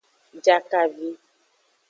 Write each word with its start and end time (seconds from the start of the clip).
Jakavi. 0.45 1.09